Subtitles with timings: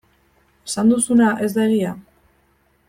[0.69, 1.95] Esan duzuna ez da egia?